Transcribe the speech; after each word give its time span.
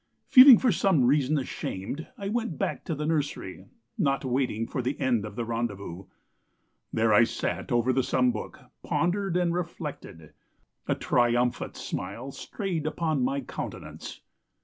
Feeling 0.25 0.57
for 0.57 0.71
some 0.71 1.05
reason 1.05 1.37
ashamed 1.37 2.07
I 2.17 2.27
went 2.27 2.57
back 2.57 2.85
to 2.85 2.95
the 2.95 3.05
nursery, 3.05 3.65
not 3.99 4.25
waiting 4.25 4.65
for 4.65 4.81
the 4.81 4.99
end 4.99 5.25
of 5.25 5.35
the 5.35 5.45
rendezvous. 5.45 6.05
There 6.91 7.13
I 7.13 7.23
sat 7.23 7.71
over 7.71 7.93
the 7.93 8.01
sum 8.01 8.31
book, 8.31 8.59
pondered 8.81 9.37
and 9.37 9.53
reflected. 9.53 10.33
A 10.87 10.95
triumphant 10.95 11.77
smile 11.77 12.31
strayed 12.31 12.87
upon 12.87 13.23
my 13.23 13.41
countenance. 13.41 14.21